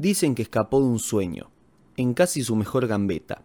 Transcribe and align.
Dicen 0.00 0.34
que 0.34 0.40
escapó 0.40 0.80
de 0.80 0.86
un 0.86 0.98
sueño, 0.98 1.50
en 1.98 2.14
casi 2.14 2.42
su 2.42 2.56
mejor 2.56 2.86
gambeta, 2.86 3.42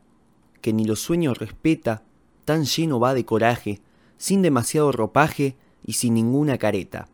que 0.62 0.72
ni 0.72 0.86
los 0.86 1.02
sueños 1.02 1.38
respeta, 1.38 2.04
tan 2.46 2.64
lleno 2.64 2.98
va 2.98 3.14
de 3.14 3.26
coraje, 3.26 3.82
sin 4.16 4.42
demasiado 4.42 4.94
ropaje 4.94 5.58
y 5.86 5.94
sin 5.94 6.14
ninguna 6.14 6.58
careta. 6.58 7.10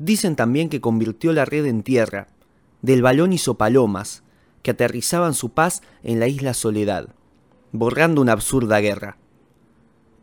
Dicen 0.00 0.34
también 0.34 0.68
que 0.68 0.80
convirtió 0.80 1.32
la 1.32 1.44
red 1.44 1.64
en 1.64 1.84
tierra, 1.84 2.26
del 2.82 3.02
balón 3.02 3.32
hizo 3.32 3.56
palomas, 3.56 4.24
que 4.64 4.72
aterrizaban 4.72 5.34
su 5.34 5.50
paz 5.50 5.80
en 6.02 6.18
la 6.18 6.26
isla 6.26 6.52
Soledad, 6.52 7.10
borrando 7.70 8.20
una 8.20 8.32
absurda 8.32 8.80
guerra. 8.80 9.16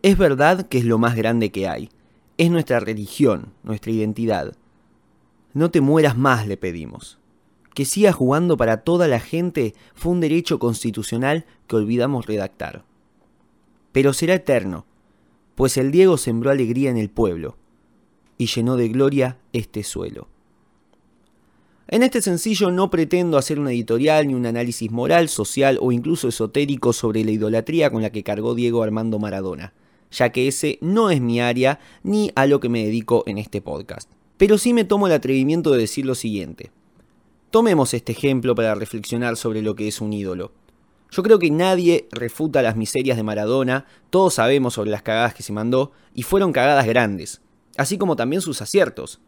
Es 0.02 0.18
verdad 0.18 0.68
que 0.68 0.80
es 0.80 0.84
lo 0.84 0.98
más 0.98 1.16
grande 1.16 1.50
que 1.54 1.70
hay, 1.70 1.88
es 2.38 2.52
nuestra 2.52 2.82
religión, 2.82 3.54
nuestra 3.64 3.94
identidad. 3.94 4.58
No 5.54 5.72
te 5.72 5.80
mueras 5.80 6.18
más, 6.18 6.46
le 6.46 6.58
pedimos. 6.58 7.23
Que 7.74 7.86
sigas 7.86 8.16
jugando 8.16 8.58
para 8.58 8.78
toda 8.78 9.08
la 9.08 9.20
gente 9.20 9.74
fue 9.96 10.12
un 10.12 10.20
derecho 10.20 10.60
constitucional 10.60 11.46
que 11.68 11.76
olvidamos 11.76 12.26
redactar. 12.26 12.86
Pero 13.92 14.14
será 14.14 14.36
eterno, 14.36 14.86
pues 15.56 15.78
el 15.78 15.92
Diego 15.92 16.18
sembró 16.18 16.52
alegría 16.52 16.90
en 16.90 16.98
el 16.98 17.10
pueblo 17.10 17.58
y 18.38 18.48
llenó 18.48 18.76
de 18.76 18.90
gloria 18.90 19.38
este 19.54 19.84
suelo. 19.84 20.28
En 21.88 22.02
este 22.02 22.22
sencillo 22.22 22.72
no 22.72 22.90
pretendo 22.90 23.38
hacer 23.38 23.60
una 23.60 23.72
editorial 23.72 24.28
ni 24.28 24.34
un 24.34 24.46
análisis 24.46 24.90
moral, 24.90 25.30
social 25.30 25.78
o 25.82 25.92
incluso 25.92 26.28
esotérico 26.28 26.94
sobre 26.94 27.24
la 27.24 27.32
idolatría 27.32 27.92
con 27.92 28.02
la 28.02 28.10
que 28.10 28.24
cargó 28.24 28.56
Diego 28.56 28.84
Armando 28.84 29.20
Maradona, 29.20 29.74
ya 30.10 30.32
que 30.32 30.48
ese 30.48 30.80
no 30.82 31.12
es 31.12 31.22
mi 31.22 31.40
área 31.40 31.80
ni 32.02 32.32
a 32.36 32.48
lo 32.48 32.60
que 32.60 32.70
me 32.70 32.84
dedico 32.84 33.24
en 33.28 33.38
este 33.38 33.62
podcast. 33.62 34.10
Pero 34.38 34.58
sí 34.58 34.74
me 34.74 34.86
tomo 34.86 35.08
el 35.08 35.14
atrevimiento 35.14 35.72
de 35.72 35.80
decir 35.80 36.06
lo 36.06 36.16
siguiente. 36.16 36.72
Tomemos 37.54 37.94
este 37.94 38.14
ejemplo 38.14 38.56
para 38.56 38.74
reflexionar 38.74 39.38
sobre 39.38 39.62
lo 39.62 39.76
que 39.76 39.88
es 39.88 40.02
un 40.02 40.12
ídolo. 40.12 40.54
Yo 41.12 41.22
creo 41.22 41.38
que 41.38 41.52
nadie 41.52 42.08
refuta 42.12 42.64
las 42.64 42.76
miserias 42.76 43.16
de 43.16 43.22
Maradona, 43.22 43.86
todos 44.10 44.34
sabemos 44.34 44.74
sobre 44.74 44.90
las 44.90 45.04
cagadas 45.04 45.36
que 45.36 45.44
se 45.44 45.54
mandó, 45.54 45.92
y 46.16 46.24
fueron 46.24 46.52
cagadas 46.52 46.88
grandes, 46.88 47.44
así 47.78 48.00
como 48.00 48.16
también 48.16 48.42
sus 48.42 48.64
aciertos. 48.64 49.22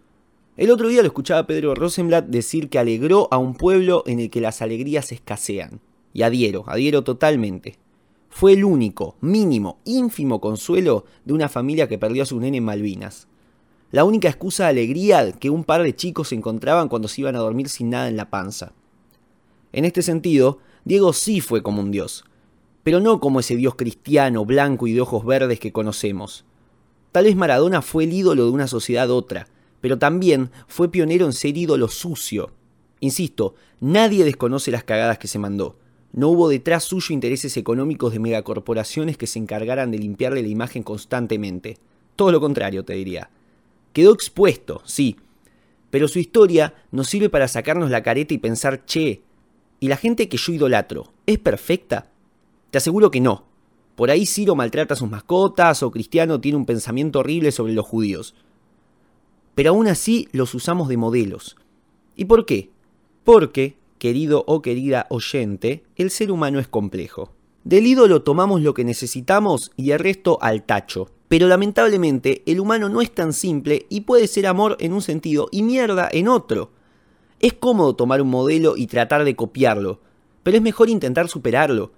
El 0.57 0.71
otro 0.71 0.87
día 0.87 1.03
lo 1.03 1.07
escuchaba 1.07 1.45
Pedro 1.45 1.75
Rosenblatt 1.75 2.25
decir 2.25 2.67
que 2.69 2.79
alegró 2.79 3.27
a 3.29 3.37
un 3.37 3.53
pueblo 3.53 4.01
en 4.07 4.19
el 4.19 4.31
que 4.31 4.41
las 4.41 4.63
alegrías 4.63 5.11
escasean. 5.11 5.79
Y 6.11 6.23
adhiero, 6.23 6.63
adhiero 6.65 7.03
totalmente. 7.03 7.77
Fue 8.29 8.53
el 8.53 8.63
único, 8.63 9.17
mínimo, 9.21 9.77
ínfimo 9.85 10.41
consuelo 10.41 11.05
de 11.25 11.33
una 11.33 11.47
familia 11.47 11.87
que 11.87 11.99
perdió 11.99 12.23
a 12.23 12.25
su 12.25 12.39
nene 12.39 12.57
en 12.57 12.65
Malvinas. 12.65 13.27
La 13.91 14.03
única 14.03 14.27
excusa 14.27 14.65
de 14.65 14.69
alegría 14.71 15.31
que 15.31 15.49
un 15.49 15.63
par 15.63 15.83
de 15.83 15.95
chicos 15.95 16.31
encontraban 16.31 16.89
cuando 16.89 17.07
se 17.07 17.21
iban 17.21 17.35
a 17.35 17.39
dormir 17.39 17.69
sin 17.69 17.89
nada 17.89 18.07
en 18.07 18.17
la 18.17 18.29
panza. 18.29 18.73
En 19.71 19.85
este 19.85 20.01
sentido, 20.01 20.59
Diego 20.83 21.13
sí 21.13 21.41
fue 21.41 21.61
como 21.61 21.81
un 21.81 21.91
dios, 21.91 22.25
pero 22.83 22.99
no 22.99 23.19
como 23.19 23.39
ese 23.39 23.55
dios 23.55 23.75
cristiano, 23.75 24.45
blanco 24.45 24.87
y 24.87 24.93
de 24.93 25.01
ojos 25.01 25.25
verdes 25.25 25.59
que 25.59 25.71
conocemos. 25.71 26.45
Tal 27.11 27.25
vez 27.25 27.35
Maradona 27.35 27.81
fue 27.81 28.03
el 28.03 28.13
ídolo 28.13 28.45
de 28.45 28.51
una 28.51 28.67
sociedad 28.67 29.09
otra, 29.09 29.47
pero 29.81 29.97
también 29.97 30.49
fue 30.67 30.91
pionero 30.91 31.25
en 31.25 31.33
ser 31.33 31.57
ídolo 31.57 31.87
sucio. 31.87 32.51
Insisto, 32.99 33.55
nadie 33.79 34.25
desconoce 34.25 34.71
las 34.71 34.83
cagadas 34.83 35.19
que 35.19 35.27
se 35.27 35.39
mandó. 35.39 35.77
No 36.11 36.29
hubo 36.29 36.49
detrás 36.49 36.85
suyo 36.85 37.13
intereses 37.13 37.57
económicos 37.57 38.13
de 38.13 38.19
megacorporaciones 38.19 39.17
que 39.17 39.27
se 39.27 39.39
encargaran 39.39 39.91
de 39.91 39.99
limpiarle 39.99 40.41
la 40.41 40.47
imagen 40.47 40.81
constantemente. 40.81 41.77
Todo 42.15 42.31
lo 42.31 42.39
contrario, 42.39 42.85
te 42.85 42.93
diría. 42.93 43.29
Quedó 43.95 44.13
expuesto, 44.13 44.83
sí, 44.85 45.15
pero 45.89 46.07
su 46.07 46.19
historia 46.19 46.75
nos 46.91 47.07
sirve 47.07 47.29
para 47.29 47.47
sacarnos 47.47 47.89
la 47.89 48.03
careta 48.03 48.35
y 48.35 48.37
pensar, 48.37 48.85
che, 48.85 49.23
¿Y 49.79 49.87
la 49.87 49.97
gente 49.97 50.29
que 50.29 50.37
yo 50.37 50.53
idolatro 50.53 51.13
es 51.25 51.37
perfecta? 51.37 52.11
Te 52.71 52.77
aseguro 52.77 53.11
que 53.11 53.21
no. 53.21 53.45
Por 53.95 54.09
ahí 54.09 54.25
Ciro 54.25 54.55
maltrata 54.55 54.93
a 54.93 54.97
sus 54.97 55.09
mascotas 55.09 55.83
o 55.83 55.91
Cristiano 55.91 56.41
tiene 56.41 56.57
un 56.57 56.65
pensamiento 56.65 57.19
horrible 57.19 57.51
sobre 57.51 57.73
los 57.73 57.85
judíos. 57.85 58.35
Pero 59.53 59.69
aún 59.71 59.87
así 59.87 60.27
los 60.31 60.53
usamos 60.53 60.87
de 60.87 60.97
modelos. 60.97 61.55
¿Y 62.15 62.25
por 62.25 62.45
qué? 62.45 62.71
Porque, 63.23 63.77
querido 63.99 64.43
o 64.47 64.61
querida 64.61 65.07
oyente, 65.09 65.83
el 65.95 66.09
ser 66.09 66.31
humano 66.31 66.59
es 66.59 66.67
complejo. 66.67 67.31
Del 67.63 67.87
ídolo 67.87 68.21
tomamos 68.23 68.61
lo 68.61 68.73
que 68.73 68.83
necesitamos 68.83 69.71
y 69.75 69.91
el 69.91 69.99
resto 69.99 70.39
al 70.41 70.63
tacho. 70.63 71.11
Pero 71.27 71.47
lamentablemente 71.47 72.43
el 72.45 72.59
humano 72.59 72.89
no 72.89 73.01
es 73.01 73.13
tan 73.13 73.33
simple 73.33 73.85
y 73.89 74.01
puede 74.01 74.27
ser 74.27 74.47
amor 74.47 74.77
en 74.79 74.93
un 74.93 75.01
sentido 75.01 75.47
y 75.51 75.63
mierda 75.63 76.07
en 76.11 76.27
otro. 76.27 76.71
Es 77.39 77.53
cómodo 77.53 77.95
tomar 77.95 78.21
un 78.21 78.29
modelo 78.29 78.77
y 78.77 78.87
tratar 78.87 79.23
de 79.23 79.35
copiarlo, 79.35 80.01
pero 80.43 80.57
es 80.57 80.63
mejor 80.63 80.89
intentar 80.89 81.27
superarlo. 81.27 81.91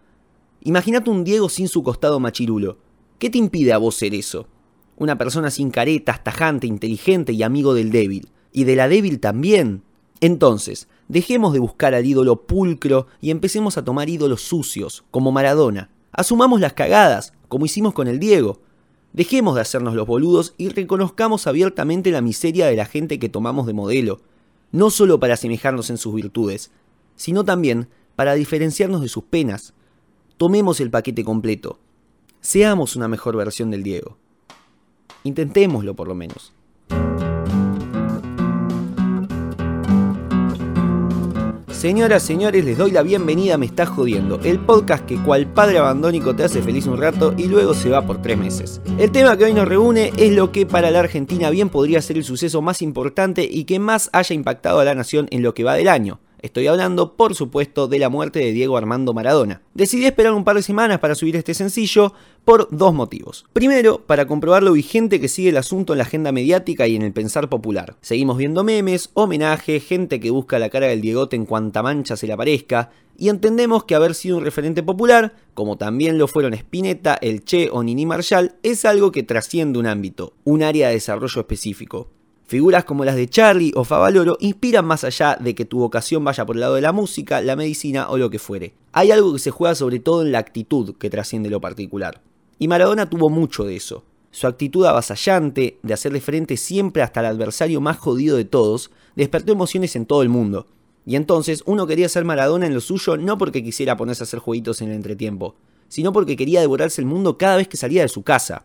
Imagínate 0.62 1.10
un 1.10 1.24
Diego 1.24 1.50
sin 1.50 1.68
su 1.68 1.84
costado 1.84 2.20
machirulo. 2.20 2.78
¿Qué 3.20 3.30
te 3.30 3.38
impide 3.38 3.74
a 3.74 3.78
vos 3.78 3.96
ser 3.96 4.14
eso? 4.14 4.48
Una 4.96 5.18
persona 5.18 5.52
sin 5.52 5.70
caretas, 5.70 6.24
tajante, 6.24 6.66
inteligente 6.68 7.34
y 7.34 7.44
amigo 7.44 7.74
del 7.74 7.92
débil. 7.92 8.30
Y 8.52 8.64
de 8.64 8.76
la 8.76 8.88
débil 8.88 9.20
también. 9.20 9.84
Entonces, 10.22 10.88
dejemos 11.08 11.54
de 11.54 11.60
buscar 11.60 11.94
al 11.94 12.06
ídolo 12.06 12.48
pulcro 12.48 13.08
y 13.22 13.30
empecemos 13.30 13.78
a 13.78 13.84
tomar 13.84 14.10
ídolos 14.10 14.42
sucios, 14.42 15.04
como 15.12 15.32
Maradona. 15.32 15.92
Asumamos 16.12 16.60
las 16.60 16.74
cagadas, 16.74 17.34
como 17.48 17.66
hicimos 17.66 17.94
con 17.94 18.08
el 18.08 18.20
Diego. 18.20 18.60
Dejemos 19.14 19.56
de 19.56 19.62
hacernos 19.62 19.96
los 19.96 20.08
boludos 20.08 20.54
y 20.58 20.70
reconozcamos 20.70 21.48
abiertamente 21.48 22.12
la 22.12 22.22
miseria 22.22 22.68
de 22.68 22.76
la 22.76 22.86
gente 22.86 23.20
que 23.20 23.30
tomamos 23.30 23.66
de 23.66 23.74
modelo 23.74 24.22
no 24.72 24.90
solo 24.90 25.20
para 25.20 25.36
asemejarnos 25.36 25.90
en 25.90 25.98
sus 25.98 26.14
virtudes, 26.14 26.72
sino 27.16 27.44
también 27.46 27.88
para 28.16 28.34
diferenciarnos 28.34 29.02
de 29.02 29.08
sus 29.08 29.24
penas. 29.24 29.74
Tomemos 30.38 30.80
el 30.80 30.92
paquete 30.92 31.24
completo. 31.24 31.80
Seamos 32.42 32.96
una 32.96 33.08
mejor 33.08 33.36
versión 33.36 33.72
del 33.72 33.84
Diego. 33.84 34.18
Intentémoslo 35.24 35.96
por 35.96 36.08
lo 36.08 36.16
menos. 36.16 36.54
Señoras, 41.78 42.24
señores, 42.24 42.66
les 42.66 42.76
doy 42.76 42.90
la 42.90 43.04
bienvenida 43.04 43.54
a 43.54 43.58
Me 43.60 43.68
Estás 43.68 43.88
Jodiendo, 43.90 44.40
el 44.44 44.60
podcast 44.60 45.06
que 45.06 45.22
cual 45.22 45.46
padre 45.46 45.78
abandónico 45.78 46.36
te 46.36 46.44
hace 46.44 46.64
feliz 46.64 46.88
un 46.88 46.98
rato 46.98 47.36
y 47.38 47.46
luego 47.46 47.76
se 47.76 47.92
va 47.92 48.04
por 48.04 48.20
tres 48.20 48.36
meses. 48.36 48.82
El 48.98 49.12
tema 49.12 49.38
que 49.38 49.44
hoy 49.44 49.54
nos 49.54 49.68
reúne 49.68 50.12
es 50.18 50.32
lo 50.34 50.52
que 50.52 50.66
para 50.66 50.90
la 50.90 51.02
Argentina 51.02 51.52
bien 51.52 51.70
podría 51.70 52.02
ser 52.02 52.18
el 52.18 52.24
suceso 52.24 52.64
más 52.64 52.82
importante 52.82 53.48
y 53.48 53.66
que 53.66 53.78
más 53.78 54.10
haya 54.12 54.34
impactado 54.34 54.80
a 54.80 54.86
la 54.86 54.96
nación 54.96 55.28
en 55.30 55.44
lo 55.44 55.54
que 55.54 55.64
va 55.64 55.76
del 55.76 55.88
año. 55.88 56.20
Estoy 56.42 56.68
hablando, 56.68 57.16
por 57.16 57.34
supuesto, 57.34 57.88
de 57.88 57.98
la 57.98 58.10
muerte 58.10 58.40
de 58.40 58.52
Diego 58.52 58.78
Armando 58.78 59.14
Maradona. 59.14 59.62
Decidí 59.74 60.06
esperar 60.06 60.34
un 60.34 60.44
par 60.44 60.56
de 60.56 60.62
semanas 60.62 61.00
para 61.00 61.16
subir 61.16 61.36
este 61.36 61.54
sencillo 61.54 62.14
por 62.46 62.68
dos 62.70 62.94
motivos. 62.94 63.46
Primero, 63.54 64.06
para 64.06 64.28
comprobar 64.28 64.62
lo 64.62 64.74
vigente 64.74 65.20
que 65.20 65.30
sigue 65.30 65.50
el 65.50 65.58
asunto 65.58 65.94
en 65.94 65.98
la 65.98 66.04
agenda 66.04 66.32
mediática 66.32 66.88
y 66.88 66.96
en 66.96 67.02
el 67.02 67.12
pensar 67.12 67.50
popular. 67.50 67.96
Seguimos 68.02 68.38
viendo 68.38 68.64
memes, 68.64 69.10
homenajes, 69.16 69.84
gente 69.84 70.20
que 70.20 70.30
busca 70.30 70.60
la 70.60 70.70
cara 70.70 70.88
del 70.88 71.02
Diegote 71.02 71.36
en 71.36 71.46
cuanta 71.46 71.82
mancha 71.82 72.16
se 72.16 72.28
le 72.28 72.34
aparezca, 72.34 72.92
y 73.18 73.30
entendemos 73.30 73.84
que 73.84 73.96
haber 73.96 74.14
sido 74.14 74.38
un 74.38 74.44
referente 74.44 74.84
popular, 74.84 75.36
como 75.56 75.78
también 75.78 76.20
lo 76.20 76.28
fueron 76.28 76.54
Spinetta, 76.54 77.16
El 77.16 77.44
Che 77.44 77.70
o 77.72 77.82
Nini 77.82 78.06
Marshall, 78.06 78.54
es 78.62 78.86
algo 78.86 79.12
que 79.12 79.24
trasciende 79.24 79.80
un 79.80 79.88
ámbito, 79.88 80.34
un 80.44 80.62
área 80.62 80.90
de 80.90 80.94
desarrollo 80.94 81.42
específico. 81.42 82.10
Figuras 82.48 82.86
como 82.86 83.04
las 83.04 83.18
de 83.18 83.28
Charlie 83.28 83.74
o 83.76 83.84
Favaloro 83.84 84.38
inspiran 84.40 84.86
más 84.86 85.04
allá 85.04 85.38
de 85.38 85.54
que 85.54 85.66
tu 85.66 85.80
vocación 85.80 86.24
vaya 86.24 86.46
por 86.46 86.56
el 86.56 86.62
lado 86.62 86.76
de 86.76 86.82
la 86.82 86.94
música, 86.94 87.42
la 87.42 87.58
medicina 87.58 88.10
o 88.10 88.18
lo 88.18 88.30
que 88.30 88.40
fuere. 88.40 88.74
Hay 88.94 89.12
algo 89.12 89.34
que 89.34 89.40
se 89.40 89.52
juega 89.52 89.76
sobre 89.76 90.00
todo 90.00 90.22
en 90.22 90.32
la 90.32 90.40
actitud 90.40 90.96
que 90.96 91.10
trasciende 91.10 91.50
lo 91.50 91.60
particular. 91.60 92.22
Y 92.58 92.70
Maradona 92.70 93.10
tuvo 93.10 93.30
mucho 93.30 93.66
de 93.66 93.76
eso. 93.76 94.06
Su 94.32 94.48
actitud 94.48 94.86
avasallante, 94.86 95.78
de 95.84 95.94
hacerle 95.94 96.22
frente 96.22 96.56
siempre 96.56 97.02
hasta 97.02 97.20
el 97.20 97.26
adversario 97.26 97.82
más 97.82 97.98
jodido 97.98 98.38
de 98.38 98.46
todos, 98.46 98.92
despertó 99.18 99.52
emociones 99.52 99.98
en 99.98 100.06
todo 100.06 100.22
el 100.22 100.30
mundo. 100.30 100.68
Y 101.06 101.18
entonces 101.18 101.64
uno 101.66 101.86
quería 101.86 102.08
ser 102.08 102.24
Maradona 102.24 102.66
en 102.66 102.74
lo 102.74 102.80
suyo 102.80 103.18
no 103.18 103.38
porque 103.38 103.62
quisiera 103.62 103.98
ponerse 103.98 104.24
a 104.24 104.26
hacer 104.26 104.40
jueguitos 104.40 104.82
en 104.82 104.92
el 104.92 104.96
entretiempo, 104.96 105.56
sino 105.90 106.14
porque 106.14 106.38
quería 106.38 106.62
devorarse 106.62 107.02
el 107.02 107.08
mundo 107.08 107.38
cada 107.38 107.58
vez 107.58 107.68
que 107.68 107.76
salía 107.76 108.04
de 108.04 108.08
su 108.08 108.24
casa. 108.24 108.64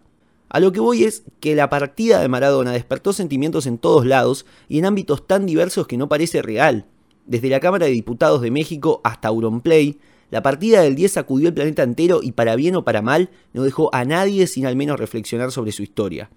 A 0.52 0.60
lo 0.60 0.70
que 0.70 0.81
voy 0.81 1.04
es 1.04 1.22
que 1.40 1.54
la 1.54 1.70
partida 1.70 2.20
de 2.20 2.28
Maradona 2.28 2.72
despertó 2.72 3.14
sentimientos 3.14 3.66
en 3.66 3.78
todos 3.78 4.04
lados 4.04 4.44
y 4.69 4.78
en 4.78 4.84
ámbitos 4.84 5.26
tan 5.26 5.46
diversos 5.46 5.87
que 5.87 5.96
no 5.96 6.10
parece 6.10 6.43
real. 6.43 6.84
Desde 7.25 7.49
la 7.49 7.58
Cámara 7.58 7.87
de 7.87 7.93
Diputados 7.93 8.43
de 8.43 8.50
México 8.50 9.00
hasta 9.02 9.28
Auronplay, 9.28 9.99
la 10.31 10.43
partida 10.43 10.82
del 10.82 10.94
10 10.94 11.10
sacudió 11.10 11.49
el 11.49 11.54
planeta 11.54 11.82
entero 11.82 12.20
y 12.22 12.32
para 12.32 12.54
bien 12.54 12.76
o 12.76 12.84
para 12.84 13.00
mal 13.00 13.31
no 13.54 13.62
dejó 13.62 13.88
a 13.94 14.04
nadie 14.04 14.46
sin 14.46 14.66
al 14.66 14.76
menos 14.76 15.00
reflexionar 15.00 15.52
sobre 15.52 15.72
su 15.72 15.82
historia. 15.82 16.28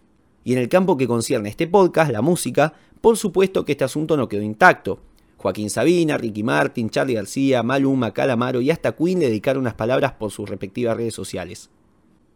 Y 0.45 0.53
en 0.53 0.59
el 0.59 0.69
campo 0.69 0.95
que 0.95 1.07
concierne 1.07 1.49
este 1.49 1.67
podcast, 1.67 2.09
la 2.09 2.21
música, 2.21 2.71
por 3.01 3.17
supuesto 3.17 3.65
que 3.65 3.73
este 3.73 3.83
asunto 3.83 4.15
no 4.15 4.29
quedó 4.29 4.43
intacto. 4.43 5.01
Joaquín 5.35 5.69
Sabina, 5.69 6.17
Ricky 6.17 6.41
Martin, 6.41 6.89
Charlie 6.89 7.15
García, 7.15 7.63
Maluma, 7.63 8.13
Calamaro 8.13 8.61
y 8.61 8.71
hasta 8.71 8.95
Queen 8.95 9.19
dedicaron 9.19 9.63
unas 9.63 9.73
palabras 9.73 10.13
por 10.13 10.31
sus 10.31 10.49
respectivas 10.49 10.95
redes 10.95 11.13
sociales. 11.13 11.69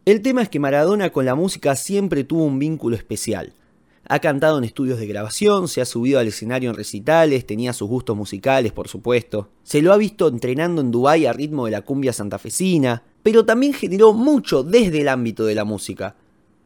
El 0.10 0.24
tema 0.24 0.42
es 0.42 0.50
que 0.50 0.60
Maradona 0.60 1.12
con 1.12 1.24
la 1.26 1.36
música 1.36 1.76
siempre 1.76 2.24
tuvo 2.24 2.44
un 2.44 2.58
vínculo 2.58 2.96
especial. 2.96 3.54
Ha 4.08 4.18
cantado 4.18 4.58
en 4.58 4.64
estudios 4.64 4.98
de 4.98 5.06
grabación, 5.06 5.68
se 5.68 5.82
ha 5.82 5.86
subido 5.86 6.18
al 6.18 6.28
escenario 6.28 6.72
en 6.72 6.76
recitales, 6.76 7.46
tenía 7.46 7.74
sus 7.74 7.88
gustos 7.88 8.18
musicales, 8.18 8.72
por 8.72 8.88
supuesto. 8.88 9.50
Se 9.62 9.84
lo 9.84 9.94
ha 9.94 9.98
visto 9.98 10.28
entrenando 10.28 10.82
en 10.82 10.90
Dubái 10.90 11.28
a 11.28 11.34
ritmo 11.34 11.66
de 11.66 11.74
la 11.74 11.84
cumbia 11.84 12.12
santafesina, 12.12 13.04
pero 13.22 13.46
también 13.46 13.72
generó 13.72 14.14
mucho 14.14 14.64
desde 14.64 15.02
el 15.02 15.10
ámbito 15.10 15.46
de 15.46 15.54
la 15.54 15.64
música. 15.64 16.16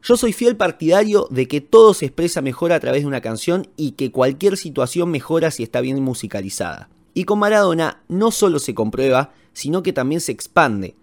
Yo 0.01 0.15
soy 0.15 0.31
fiel 0.31 0.55
partidario 0.55 1.27
de 1.29 1.45
que 1.49 1.59
todo 1.59 1.93
se 1.93 2.05
expresa 2.05 2.41
mejor 2.41 2.71
a 2.71 2.79
través 2.79 3.01
de 3.01 3.07
una 3.07 3.19
canción 3.19 3.67
y 3.75 3.91
que 3.91 4.09
cualquier 4.09 4.55
situación 4.55 5.11
mejora 5.11 5.51
si 5.51 5.63
está 5.63 5.81
bien 5.81 6.01
musicalizada. 6.01 6.87
Y 7.13 7.25
con 7.25 7.39
Maradona 7.39 8.03
no 8.07 8.31
solo 8.31 8.59
se 8.59 8.73
comprueba, 8.73 9.33
sino 9.51 9.83
que 9.83 9.91
también 9.91 10.21
se 10.21 10.31
expande, 10.31 10.95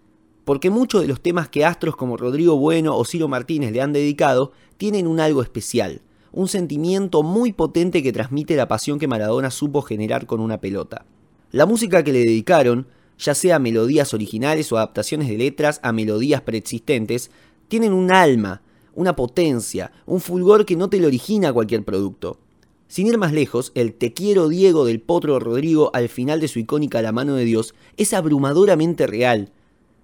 porque 0.51 0.69
muchos 0.69 1.03
de 1.03 1.07
los 1.07 1.21
temas 1.21 1.49
que 1.49 1.65
astros 1.65 1.95
como 1.95 2.17
Rodrigo 2.17 2.57
Bueno 2.57 2.97
o 2.97 3.05
Ciro 3.05 3.29
Martínez 3.29 3.71
le 3.71 3.83
han 3.83 3.93
dedicado 3.93 4.51
tienen 4.79 5.07
un 5.07 5.21
algo 5.21 5.43
especial, 5.43 6.03
un 6.33 6.49
sentimiento 6.49 7.23
muy 7.23 7.53
potente 7.53 8.03
que 8.03 8.13
transmite 8.13 8.57
la 8.57 8.67
pasión 8.67 8.99
que 8.99 9.07
Maradona 9.07 9.53
supo 9.53 9.81
generar 9.81 10.27
con 10.27 10.41
una 10.41 10.61
pelota. 10.61 11.07
La 11.53 11.67
música 11.67 12.03
que 12.03 12.13
le 12.13 12.19
dedicaron, 12.25 12.89
ya 13.17 13.37
sea 13.37 13.61
melodías 13.61 14.13
originales 14.13 14.73
o 14.73 14.77
adaptaciones 14.77 15.29
de 15.29 15.39
letras 15.39 15.79
a 15.85 15.93
melodías 15.93 16.41
preexistentes, 16.41 17.31
tienen 17.69 17.93
un 17.93 18.11
alma, 18.11 18.61
una 18.97 19.15
potencia, 19.15 19.93
un 20.05 20.21
fulgor 20.21 20.67
que 20.67 20.75
no 20.75 20.91
te 20.91 20.99
lo 20.99 21.07
origina 21.07 21.53
cualquier 21.53 21.85
producto. 21.85 22.41
Sin 22.89 23.07
ir 23.07 23.19
más 23.19 23.33
lejos, 23.33 23.71
el 23.77 23.95
Te 23.95 24.13
quiero 24.13 24.49
Diego 24.49 24.85
del 24.85 25.01
Potro 25.01 25.39
Rodrigo 25.39 25.93
al 25.95 26.09
final 26.09 26.41
de 26.41 26.49
su 26.49 26.59
icónica 26.59 27.03
La 27.03 27.13
mano 27.13 27.37
de 27.37 27.45
Dios 27.45 27.73
es 27.97 28.13
abrumadoramente 28.15 29.07
real. 29.07 29.53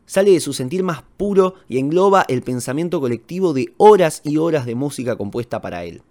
Sale 0.07 0.31
de 0.31 0.41
su 0.41 0.53
sentir 0.53 0.85
más 0.85 1.03
puro 1.17 1.55
y 1.69 1.79
engloba 1.79 2.25
el 2.29 2.43
pensamiento 2.43 3.01
colectivo 3.01 3.53
de 3.53 3.75
horas 3.77 4.21
y 4.25 4.37
horas 4.39 4.65
de 4.65 4.77
música 4.77 5.17
compuesta 5.17 5.61
para 5.61 5.85
él. 5.85 6.03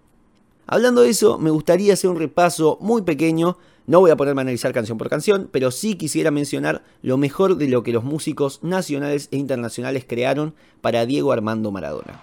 Hablando 0.66 1.02
de 1.02 1.10
eso, 1.10 1.38
me 1.38 1.50
gustaría 1.50 1.94
hacer 1.94 2.10
un 2.10 2.18
repaso 2.18 2.76
muy 2.80 3.02
pequeño, 3.02 3.56
no 3.86 4.00
voy 4.00 4.10
a 4.10 4.16
ponerme 4.16 4.40
a 4.40 4.42
analizar 4.42 4.72
canción 4.72 4.98
por 4.98 5.08
canción, 5.08 5.48
pero 5.50 5.70
sí 5.70 5.94
quisiera 5.94 6.30
mencionar 6.30 6.82
lo 7.02 7.16
mejor 7.16 7.56
de 7.56 7.68
lo 7.68 7.82
que 7.82 7.92
los 7.92 8.04
músicos 8.04 8.58
nacionales 8.62 9.28
e 9.30 9.36
internacionales 9.36 10.04
crearon 10.06 10.54
para 10.80 11.06
Diego 11.06 11.32
Armando 11.32 11.70
Maradona. 11.70 12.20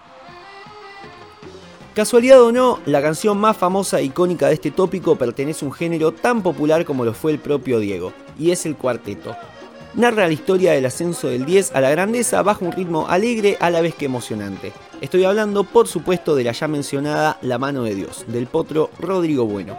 Casualidad 1.94 2.42
o 2.42 2.52
no, 2.52 2.80
la 2.86 3.00
canción 3.00 3.38
más 3.38 3.56
famosa 3.56 4.00
e 4.00 4.04
icónica 4.04 4.48
de 4.48 4.54
este 4.54 4.70
tópico 4.70 5.16
pertenece 5.16 5.64
a 5.64 5.68
un 5.68 5.72
género 5.72 6.12
tan 6.12 6.42
popular 6.42 6.84
como 6.84 7.04
lo 7.04 7.14
fue 7.14 7.32
el 7.32 7.38
propio 7.38 7.78
Diego, 7.78 8.12
y 8.38 8.50
es 8.50 8.66
el 8.66 8.76
cuarteto. 8.76 9.34
Narra 9.96 10.26
la 10.26 10.32
historia 10.32 10.72
del 10.72 10.86
ascenso 10.86 11.28
del 11.28 11.44
10 11.44 11.76
a 11.76 11.80
la 11.80 11.88
grandeza 11.88 12.42
bajo 12.42 12.64
un 12.64 12.72
ritmo 12.72 13.06
alegre 13.08 13.56
a 13.60 13.70
la 13.70 13.80
vez 13.80 13.94
que 13.94 14.06
emocionante. 14.06 14.72
Estoy 15.00 15.22
hablando, 15.22 15.62
por 15.62 15.86
supuesto, 15.86 16.34
de 16.34 16.42
la 16.42 16.50
ya 16.50 16.66
mencionada 16.66 17.38
La 17.42 17.58
mano 17.58 17.84
de 17.84 17.94
Dios, 17.94 18.24
del 18.26 18.48
potro 18.48 18.90
Rodrigo 18.98 19.46
Bueno. 19.46 19.78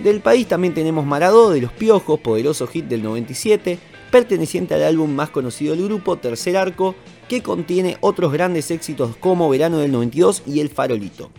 Del 0.00 0.20
país 0.20 0.46
también 0.46 0.74
tenemos 0.74 1.06
Maradó 1.06 1.48
de 1.48 1.62
Los 1.62 1.72
Piojos, 1.72 2.20
poderoso 2.20 2.66
hit 2.66 2.84
del 2.88 3.02
97, 3.02 3.78
perteneciente 4.10 4.74
al 4.74 4.82
álbum 4.82 5.10
más 5.14 5.30
conocido 5.30 5.74
del 5.74 5.86
grupo, 5.86 6.18
Tercer 6.18 6.58
Arco, 6.58 6.94
que 7.26 7.42
contiene 7.42 7.96
otros 8.02 8.34
grandes 8.34 8.70
éxitos 8.70 9.16
como 9.16 9.48
Verano 9.48 9.78
del 9.78 9.92
92 9.92 10.42
y 10.44 10.60
El 10.60 10.68
Farolito. 10.68 11.30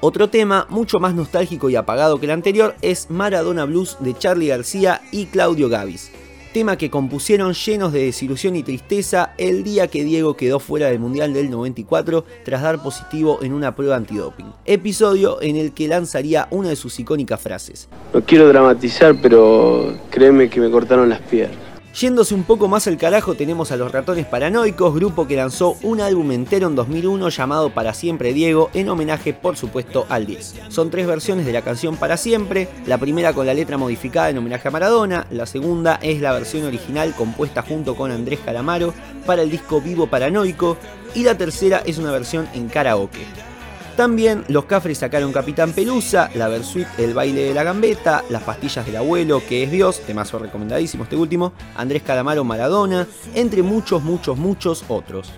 Otro 0.00 0.28
tema, 0.28 0.66
mucho 0.68 0.98
más 0.98 1.14
nostálgico 1.14 1.70
y 1.70 1.76
apagado 1.76 2.20
que 2.20 2.26
el 2.26 2.32
anterior, 2.32 2.76
es 2.82 3.08
Maradona 3.08 3.64
Blues 3.64 3.96
de 4.00 4.12
Charlie 4.12 4.48
García 4.48 5.00
y 5.10 5.24
Claudio 5.26 5.70
Gavis, 5.70 6.12
tema 6.52 6.76
que 6.76 6.90
compusieron 6.90 7.54
llenos 7.54 7.92
de 7.92 8.04
desilusión 8.04 8.56
y 8.56 8.62
tristeza 8.62 9.34
el 9.38 9.64
día 9.64 9.88
que 9.88 10.04
Diego 10.04 10.36
quedó 10.36 10.58
fuera 10.58 10.88
del 10.88 10.98
Mundial 10.98 11.32
del 11.32 11.50
94 11.50 12.24
tras 12.44 12.62
dar 12.62 12.82
positivo 12.82 13.38
en 13.42 13.52
una 13.52 13.74
prueba 13.74 13.96
antidoping. 13.96 14.52
Episodio 14.64 15.40
en 15.42 15.56
el 15.56 15.72
que 15.72 15.88
lanzaría 15.88 16.48
una 16.50 16.70
de 16.70 16.76
sus 16.76 16.98
icónicas 16.98 17.40
frases. 17.40 17.88
No 18.12 18.22
quiero 18.22 18.48
dramatizar, 18.48 19.16
pero 19.20 19.96
créeme 20.10 20.48
que 20.48 20.60
me 20.60 20.70
cortaron 20.70 21.08
las 21.08 21.20
piernas. 21.20 21.67
Yéndose 21.98 22.32
un 22.32 22.44
poco 22.44 22.68
más 22.68 22.86
al 22.86 22.96
carajo 22.96 23.34
tenemos 23.34 23.72
a 23.72 23.76
Los 23.76 23.90
Ratones 23.90 24.24
Paranoicos, 24.24 24.94
grupo 24.94 25.26
que 25.26 25.34
lanzó 25.34 25.76
un 25.82 26.00
álbum 26.00 26.30
entero 26.30 26.68
en 26.68 26.76
2001 26.76 27.28
llamado 27.28 27.70
Para 27.74 27.92
Siempre 27.92 28.32
Diego, 28.32 28.70
en 28.72 28.88
homenaje 28.88 29.34
por 29.34 29.56
supuesto 29.56 30.06
al 30.08 30.24
10. 30.24 30.60
Son 30.68 30.90
tres 30.90 31.08
versiones 31.08 31.44
de 31.44 31.52
la 31.52 31.62
canción 31.62 31.96
Para 31.96 32.16
Siempre, 32.16 32.68
la 32.86 32.98
primera 32.98 33.32
con 33.32 33.46
la 33.46 33.54
letra 33.54 33.78
modificada 33.78 34.30
en 34.30 34.38
homenaje 34.38 34.68
a 34.68 34.70
Maradona, 34.70 35.26
la 35.32 35.46
segunda 35.46 35.98
es 36.00 36.20
la 36.20 36.32
versión 36.32 36.66
original 36.66 37.16
compuesta 37.16 37.62
junto 37.62 37.96
con 37.96 38.12
Andrés 38.12 38.38
Calamaro 38.44 38.94
para 39.26 39.42
el 39.42 39.50
disco 39.50 39.80
Vivo 39.80 40.06
Paranoico 40.06 40.76
y 41.16 41.24
la 41.24 41.36
tercera 41.36 41.82
es 41.84 41.98
una 41.98 42.12
versión 42.12 42.48
en 42.54 42.68
karaoke. 42.68 43.47
También 43.98 44.44
los 44.46 44.66
Cafres 44.66 44.98
sacaron 44.98 45.32
Capitán 45.32 45.72
Pelusa, 45.72 46.30
la 46.36 46.46
Versuit 46.46 46.86
El 46.98 47.14
baile 47.14 47.42
de 47.42 47.52
la 47.52 47.64
gambeta, 47.64 48.22
Las 48.30 48.44
pastillas 48.44 48.86
del 48.86 48.94
abuelo, 48.94 49.42
que 49.44 49.64
es 49.64 49.72
Dios, 49.72 50.02
temazo 50.06 50.38
recomendadísimo 50.38 51.02
este 51.02 51.16
último, 51.16 51.52
Andrés 51.76 52.04
Calamaro 52.04 52.44
Maradona, 52.44 53.08
entre 53.34 53.64
muchos, 53.64 54.04
muchos, 54.04 54.38
muchos 54.38 54.84
otros. 54.86 55.32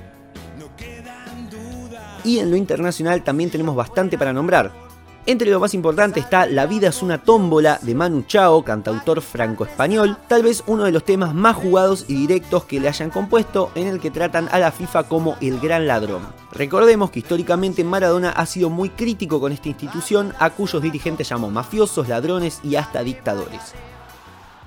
Y 2.22 2.40
en 2.40 2.50
lo 2.50 2.56
internacional 2.58 3.24
también 3.24 3.48
tenemos 3.48 3.74
bastante 3.74 4.18
para 4.18 4.34
nombrar. 4.34 4.89
Entre 5.26 5.50
lo 5.50 5.60
más 5.60 5.74
importante 5.74 6.18
está 6.18 6.46
La 6.46 6.66
vida 6.66 6.88
es 6.88 7.02
una 7.02 7.18
tómbola 7.18 7.78
de 7.82 7.94
Manu 7.94 8.22
Chao, 8.22 8.64
cantautor 8.64 9.20
franco-español, 9.20 10.16
tal 10.28 10.42
vez 10.42 10.64
uno 10.66 10.84
de 10.84 10.92
los 10.92 11.04
temas 11.04 11.34
más 11.34 11.56
jugados 11.56 12.06
y 12.08 12.14
directos 12.14 12.64
que 12.64 12.80
le 12.80 12.88
hayan 12.88 13.10
compuesto, 13.10 13.70
en 13.74 13.86
el 13.86 14.00
que 14.00 14.10
tratan 14.10 14.48
a 14.50 14.58
la 14.58 14.72
FIFA 14.72 15.04
como 15.04 15.36
el 15.42 15.60
gran 15.60 15.86
ladrón. 15.86 16.22
Recordemos 16.52 17.10
que 17.10 17.18
históricamente 17.18 17.84
Maradona 17.84 18.30
ha 18.30 18.46
sido 18.46 18.70
muy 18.70 18.88
crítico 18.88 19.40
con 19.40 19.52
esta 19.52 19.68
institución, 19.68 20.32
a 20.38 20.50
cuyos 20.50 20.80
dirigentes 20.80 21.28
llamó 21.28 21.50
mafiosos, 21.50 22.08
ladrones 22.08 22.60
y 22.64 22.76
hasta 22.76 23.02
dictadores. 23.02 23.74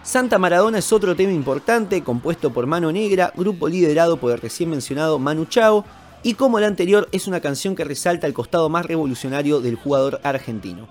Santa 0.04 0.38
Maradona 0.38 0.78
es 0.78 0.94
otro 0.94 1.16
tema 1.16 1.32
importante, 1.32 2.04
compuesto 2.04 2.52
por 2.52 2.68
Mano 2.68 2.92
Negra, 2.92 3.34
grupo 3.36 3.68
liderado 3.68 4.18
por 4.18 4.32
el 4.32 4.40
recién 4.40 4.70
mencionado 4.70 5.18
Manu 5.18 5.46
Chao, 5.46 5.84
y 6.24 6.34
como 6.36 6.60
la 6.60 6.68
anterior 6.68 7.08
es 7.12 7.28
una 7.28 7.42
canción 7.42 7.76
que 7.76 7.84
resalta 7.84 8.26
el 8.26 8.34
costado 8.34 8.70
más 8.70 8.86
revolucionario 8.86 9.60
del 9.60 9.76
jugador 9.76 10.20
argentino. 10.24 10.88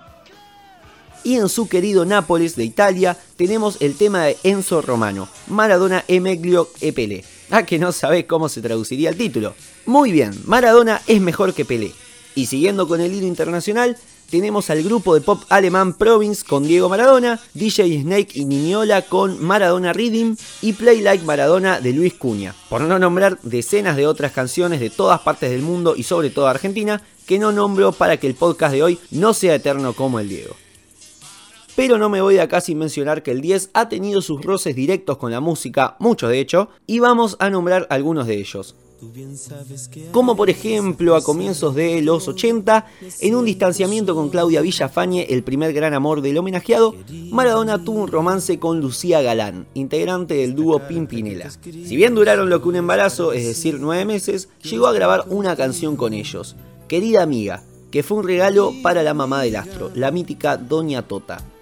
Y 1.23 1.37
en 1.37 1.49
su 1.49 1.67
querido 1.67 2.05
Nápoles 2.05 2.55
de 2.55 2.65
Italia 2.65 3.17
tenemos 3.37 3.77
el 3.81 3.95
tema 3.95 4.23
de 4.23 4.37
Enzo 4.43 4.81
Romano, 4.81 5.29
Maradona 5.47 6.03
e 6.07 6.19
meglio 6.19 6.69
e 6.81 6.91
Pelé. 6.91 7.23
Ah, 7.49 7.63
que 7.63 7.79
no 7.79 7.91
sabés 7.91 8.25
cómo 8.25 8.49
se 8.49 8.61
traduciría 8.61 9.09
el 9.09 9.17
título. 9.17 9.55
Muy 9.85 10.11
bien, 10.11 10.33
Maradona 10.45 11.01
es 11.07 11.21
mejor 11.21 11.53
que 11.53 11.65
Pelé. 11.65 11.93
Y 12.35 12.47
siguiendo 12.47 12.87
con 12.87 12.99
el 12.99 13.13
hilo 13.13 13.27
internacional, 13.27 13.97
tenemos 14.33 14.71
al 14.71 14.81
grupo 14.81 15.13
de 15.13 15.21
pop 15.21 15.43
alemán 15.49 15.93
Province 15.93 16.43
con 16.43 16.63
Diego 16.63 16.89
Maradona, 16.89 17.39
DJ 17.53 18.01
Snake 18.01 18.31
y 18.33 18.45
Niñola 18.45 19.03
con 19.03 19.39
Maradona 19.39 19.93
Rhythm 19.93 20.35
y 20.63 20.73
Play 20.73 21.01
Like 21.01 21.23
Maradona 21.23 21.79
de 21.79 21.93
Luis 21.93 22.15
Cuña, 22.15 22.55
por 22.67 22.81
no 22.81 22.97
nombrar 22.97 23.39
decenas 23.43 23.95
de 23.95 24.07
otras 24.07 24.31
canciones 24.31 24.79
de 24.79 24.89
todas 24.89 25.19
partes 25.19 25.51
del 25.51 25.61
mundo 25.61 25.93
y 25.95 26.01
sobre 26.01 26.31
todo 26.31 26.47
Argentina, 26.47 27.03
que 27.27 27.37
no 27.37 27.51
nombro 27.51 27.91
para 27.91 28.17
que 28.17 28.25
el 28.25 28.33
podcast 28.33 28.73
de 28.73 28.81
hoy 28.81 28.99
no 29.11 29.35
sea 29.35 29.53
eterno 29.53 29.93
como 29.93 30.19
el 30.19 30.29
Diego. 30.29 30.55
Pero 31.75 31.99
no 31.99 32.09
me 32.09 32.23
voy 32.23 32.33
de 32.33 32.41
acá 32.41 32.59
sin 32.59 32.79
mencionar 32.79 33.21
que 33.21 33.29
el 33.29 33.39
10 33.39 33.69
ha 33.73 33.87
tenido 33.87 34.23
sus 34.23 34.41
roces 34.41 34.75
directos 34.75 35.17
con 35.17 35.31
la 35.31 35.41
música, 35.41 35.95
muchos 35.99 36.31
de 36.31 36.39
hecho, 36.39 36.69
y 36.87 36.97
vamos 36.97 37.37
a 37.37 37.51
nombrar 37.51 37.85
algunos 37.91 38.25
de 38.25 38.39
ellos. 38.39 38.73
Como 40.11 40.35
por 40.35 40.49
ejemplo 40.49 41.15
a 41.15 41.23
comienzos 41.23 41.75
de 41.75 42.01
los 42.01 42.27
80, 42.27 42.85
en 43.21 43.35
un 43.35 43.45
distanciamiento 43.45 44.15
con 44.15 44.29
Claudia 44.29 44.61
Villafañe, 44.61 45.27
el 45.29 45.43
primer 45.43 45.73
gran 45.73 45.93
amor 45.93 46.21
del 46.21 46.37
homenajeado, 46.37 46.95
Maradona 47.31 47.83
tuvo 47.83 48.01
un 48.03 48.07
romance 48.07 48.59
con 48.59 48.79
Lucía 48.79 49.21
Galán, 49.21 49.67
integrante 49.73 50.35
del 50.35 50.55
dúo 50.55 50.87
Pimpinela. 50.87 51.49
Si 51.49 51.95
bien 51.95 52.15
duraron 52.15 52.49
lo 52.49 52.61
que 52.61 52.69
un 52.69 52.75
embarazo, 52.75 53.33
es 53.33 53.45
decir, 53.45 53.77
nueve 53.79 54.05
meses, 54.05 54.49
llegó 54.61 54.87
a 54.87 54.93
grabar 54.93 55.25
una 55.29 55.55
canción 55.55 55.95
con 55.95 56.13
ellos, 56.13 56.55
Querida 56.87 57.23
Amiga, 57.23 57.63
que 57.91 58.03
fue 58.03 58.17
un 58.17 58.25
regalo 58.25 58.73
para 58.81 59.03
la 59.03 59.13
mamá 59.13 59.43
del 59.43 59.55
astro, 59.55 59.91
la 59.93 60.11
mítica 60.11 60.57
Doña 60.57 61.03
Tota. 61.03 61.52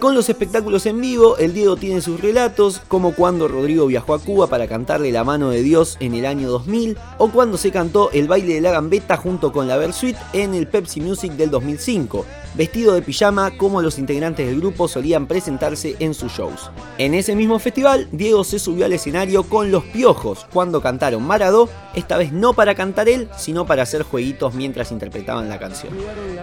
Con 0.00 0.14
los 0.14 0.28
espectáculos 0.28 0.86
en 0.86 1.00
vivo, 1.00 1.36
el 1.38 1.54
Diego 1.54 1.76
tiene 1.76 2.00
sus 2.00 2.20
relatos, 2.20 2.82
como 2.88 3.14
cuando 3.14 3.46
Rodrigo 3.46 3.86
viajó 3.86 4.14
a 4.14 4.18
Cuba 4.18 4.48
para 4.48 4.66
cantarle 4.66 5.12
La 5.12 5.22
mano 5.22 5.50
de 5.50 5.62
Dios 5.62 5.96
en 6.00 6.14
el 6.14 6.26
año 6.26 6.48
2000, 6.48 6.98
o 7.18 7.30
cuando 7.30 7.58
se 7.58 7.70
cantó 7.70 8.10
El 8.10 8.26
baile 8.26 8.54
de 8.54 8.60
la 8.60 8.72
gambeta 8.72 9.16
junto 9.16 9.52
con 9.52 9.68
la 9.68 9.76
Versuit 9.76 10.16
en 10.32 10.54
el 10.54 10.66
Pepsi 10.66 11.00
Music 11.00 11.32
del 11.32 11.50
2005, 11.50 12.26
vestido 12.54 12.94
de 12.94 13.02
pijama 13.02 13.56
como 13.56 13.82
los 13.82 13.98
integrantes 13.98 14.46
del 14.46 14.60
grupo 14.60 14.88
solían 14.88 15.26
presentarse 15.26 15.94
en 16.00 16.12
sus 16.12 16.32
shows. 16.32 16.70
En 16.98 17.14
ese 17.14 17.36
mismo 17.36 17.58
festival, 17.58 18.08
Diego 18.10 18.42
se 18.42 18.58
subió 18.58 18.86
al 18.86 18.92
escenario 18.92 19.44
con 19.44 19.70
los 19.70 19.84
piojos 19.84 20.46
cuando 20.52 20.80
cantaron 20.80 21.22
Maradó, 21.22 21.68
esta 21.94 22.16
vez 22.16 22.32
no 22.32 22.52
para 22.52 22.74
cantar 22.74 23.08
él, 23.08 23.28
sino 23.36 23.66
para 23.66 23.82
hacer 23.82 24.02
jueguitos 24.02 24.54
mientras 24.54 24.90
interpretaban 24.90 25.48
la 25.48 25.58
canción. 25.58 25.92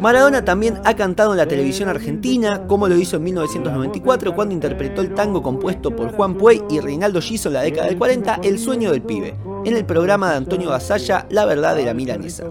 Maradona 0.02 0.46
también 0.46 0.53
ha 0.84 0.96
cantado 0.96 1.32
en 1.32 1.38
la 1.38 1.48
televisión 1.48 1.90
argentina, 1.90 2.68
como 2.68 2.88
lo 2.88 2.96
hizo 2.96 3.18
en 3.18 3.24
1994 3.24 4.36
cuando 4.36 4.54
interpretó 4.54 5.02
el 5.02 5.14
tango 5.14 5.42
compuesto 5.42 5.96
por 5.96 6.12
Juan 6.12 6.36
Puey 6.36 6.62
y 6.70 6.80
Reinaldo 6.80 7.22
Giso 7.22 7.50
en 7.50 7.54
la 7.54 7.62
década 7.62 7.88
del 7.88 7.98
40, 7.98 8.42
El 8.44 8.60
sueño 8.60 8.92
del 8.92 9.02
pibe, 9.02 9.36
en 9.66 9.76
el 9.76 9.86
programa 9.86 10.32
de 10.32 10.38
Antonio 10.38 10.70
Gasalla, 10.70 11.26
La 11.30 11.46
verdad 11.46 11.76
de 11.76 11.86
la 11.86 11.94
milanesa. 11.94 12.46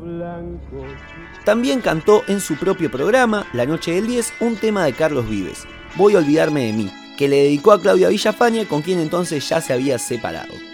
También 1.45 1.81
cantó 1.81 2.23
en 2.29 2.41
su 2.41 2.57
propio 2.57 2.91
programa, 2.91 3.47
La 3.53 3.67
Noche 3.67 3.93
del 3.93 4.07
10, 4.07 4.35
un 4.41 4.57
tema 4.57 4.85
de 4.85 4.93
Carlos 4.93 5.29
Vives, 5.29 5.67
Voy 5.97 6.15
a 6.15 6.19
olvidarme 6.19 6.67
de 6.67 6.73
mí, 6.73 6.91
que 7.19 7.29
le 7.29 7.37
dedicó 7.37 7.73
a 7.73 7.81
Claudia 7.81 8.09
Villafaña, 8.09 8.67
con 8.67 8.83
quien 8.83 8.99
entonces 8.99 9.49
ya 9.49 9.61
se 9.61 9.73
había 9.73 9.99
separado. 9.99 10.72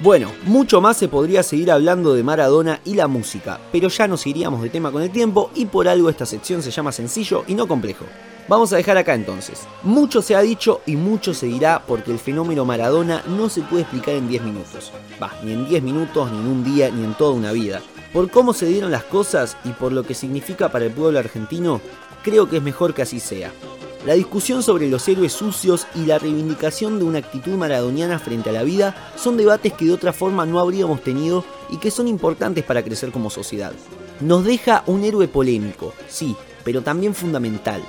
Bueno, 0.00 0.30
mucho 0.44 0.80
más 0.80 0.96
se 0.96 1.08
podría 1.08 1.42
seguir 1.42 1.72
hablando 1.72 2.14
de 2.14 2.22
Maradona 2.22 2.80
y 2.84 2.94
la 2.94 3.08
música, 3.08 3.58
pero 3.72 3.88
ya 3.88 4.06
nos 4.06 4.28
iríamos 4.28 4.62
de 4.62 4.70
tema 4.70 4.92
con 4.92 5.02
el 5.02 5.10
tiempo 5.10 5.50
y 5.56 5.66
por 5.66 5.88
algo 5.88 6.08
esta 6.08 6.24
sección 6.24 6.62
se 6.62 6.70
llama 6.70 6.92
sencillo 6.92 7.42
y 7.48 7.54
no 7.54 7.66
complejo. 7.66 8.04
Vamos 8.46 8.72
a 8.72 8.76
dejar 8.76 8.96
acá 8.96 9.14
entonces. 9.14 9.62
Mucho 9.82 10.22
se 10.22 10.36
ha 10.36 10.40
dicho 10.40 10.82
y 10.86 10.94
mucho 10.94 11.34
se 11.34 11.46
dirá 11.46 11.82
porque 11.84 12.12
el 12.12 12.20
fenómeno 12.20 12.64
Maradona 12.64 13.24
no 13.26 13.48
se 13.48 13.62
puede 13.62 13.82
explicar 13.82 14.14
en 14.14 14.28
10 14.28 14.42
minutos. 14.44 14.92
Va, 15.20 15.32
ni 15.42 15.52
en 15.52 15.68
10 15.68 15.82
minutos, 15.82 16.30
ni 16.30 16.38
en 16.38 16.46
un 16.46 16.62
día, 16.62 16.90
ni 16.90 17.02
en 17.02 17.14
toda 17.14 17.32
una 17.32 17.50
vida. 17.50 17.82
Por 18.12 18.30
cómo 18.30 18.52
se 18.52 18.66
dieron 18.66 18.92
las 18.92 19.02
cosas 19.02 19.56
y 19.64 19.70
por 19.70 19.90
lo 19.90 20.04
que 20.04 20.14
significa 20.14 20.68
para 20.70 20.84
el 20.84 20.92
pueblo 20.92 21.18
argentino, 21.18 21.80
creo 22.22 22.48
que 22.48 22.58
es 22.58 22.62
mejor 22.62 22.94
que 22.94 23.02
así 23.02 23.18
sea. 23.18 23.52
La 24.06 24.14
discusión 24.14 24.62
sobre 24.62 24.88
los 24.88 25.08
héroes 25.08 25.32
sucios 25.32 25.86
y 25.94 26.06
la 26.06 26.18
reivindicación 26.18 26.98
de 26.98 27.04
una 27.04 27.18
actitud 27.18 27.54
maradoniana 27.54 28.20
frente 28.20 28.50
a 28.50 28.52
la 28.52 28.62
vida 28.62 29.12
son 29.16 29.36
debates 29.36 29.72
que 29.72 29.86
de 29.86 29.92
otra 29.92 30.12
forma 30.12 30.46
no 30.46 30.60
habríamos 30.60 31.02
tenido 31.02 31.44
y 31.68 31.78
que 31.78 31.90
son 31.90 32.06
importantes 32.06 32.64
para 32.64 32.84
crecer 32.84 33.10
como 33.10 33.28
sociedad. 33.28 33.72
Nos 34.20 34.44
deja 34.44 34.84
un 34.86 35.02
héroe 35.02 35.26
polémico, 35.26 35.94
sí, 36.08 36.36
pero 36.64 36.82
también 36.82 37.12
fundamental. 37.14 37.82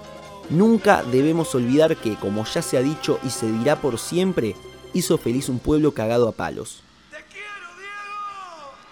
Nunca 0.49 1.03
debemos 1.03 1.53
olvidar 1.53 1.95
que, 1.95 2.15
como 2.15 2.43
ya 2.43 2.63
se 2.63 2.77
ha 2.77 2.81
dicho 2.81 3.19
y 3.23 3.29
se 3.29 3.51
dirá 3.51 3.79
por 3.79 3.99
siempre, 3.99 4.55
hizo 4.93 5.19
feliz 5.19 5.47
un 5.47 5.59
pueblo 5.59 5.93
cagado 5.93 6.27
a 6.27 6.31
palos. 6.31 6.81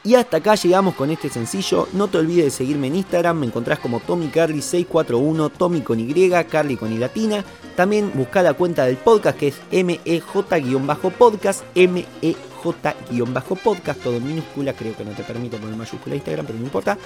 Y 0.08 0.16
hasta 0.16 0.38
acá 0.38 0.56
llegamos 0.56 0.96
con 0.96 1.12
este 1.12 1.28
sencillo. 1.28 1.90
No 1.92 2.08
te 2.08 2.18
olvides 2.18 2.46
de 2.46 2.52
seguirme 2.52 2.88
en 2.88 2.96
Instagram. 2.96 3.40
Me 3.40 3.48
encontrás 3.48 3.80
como 3.80 4.00
TommyCarly641, 4.00 5.52
Tommy 5.58 5.82
con 5.82 6.00
Y, 6.00 6.32
Carly 6.50 6.78
con 6.78 6.94
Y 6.94 6.98
latina. 6.98 7.44
También 7.76 8.14
busca 8.16 8.42
la 8.42 8.54
cuenta 8.54 8.86
del 8.86 8.96
podcast 8.96 9.38
que 9.38 9.50
es 9.50 9.60
MEJ-podcast, 9.70 11.62
MEJ-podcast, 11.76 14.00
todo 14.02 14.16
en 14.16 14.28
minúscula. 14.28 14.72
Creo 14.72 14.96
que 14.96 15.04
no 15.04 15.12
te 15.12 15.24
permite 15.24 15.58
poner 15.58 15.76
mayúscula 15.76 16.16
Instagram, 16.16 16.46
pero 16.46 16.58
no 16.58 16.64
importa. 16.64 16.98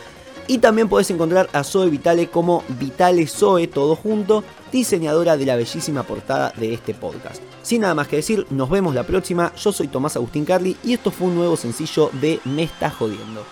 Y 0.51 0.57
también 0.57 0.89
podés 0.89 1.09
encontrar 1.09 1.49
a 1.53 1.63
Zoe 1.63 1.89
Vitale 1.89 2.27
como 2.27 2.65
Vitale 2.77 3.25
Zoe, 3.25 3.69
todo 3.69 3.95
junto, 3.95 4.43
diseñadora 4.69 5.37
de 5.37 5.45
la 5.45 5.55
bellísima 5.55 6.03
portada 6.03 6.51
de 6.57 6.73
este 6.73 6.93
podcast. 6.93 7.41
Sin 7.61 7.79
nada 7.79 7.95
más 7.95 8.09
que 8.09 8.17
decir, 8.17 8.45
nos 8.49 8.69
vemos 8.69 8.93
la 8.93 9.07
próxima. 9.07 9.53
Yo 9.55 9.71
soy 9.71 9.87
Tomás 9.87 10.17
Agustín 10.17 10.43
Carly 10.43 10.75
y 10.83 10.91
esto 10.91 11.09
fue 11.09 11.27
un 11.27 11.35
nuevo 11.35 11.55
sencillo 11.55 12.09
de 12.19 12.41
Me 12.43 12.63
está 12.63 12.89
jodiendo. 12.89 13.45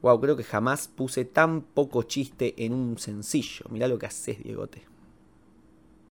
Wow, 0.00 0.22
creo 0.22 0.38
que 0.38 0.42
jamás 0.42 0.88
puse 0.88 1.26
tan 1.26 1.60
poco 1.60 2.02
chiste 2.04 2.54
en 2.64 2.72
un 2.72 2.96
sencillo. 2.96 3.66
Mirá 3.68 3.88
lo 3.88 3.98
que 3.98 4.06
haces, 4.06 4.42
Diegote. 4.42 4.91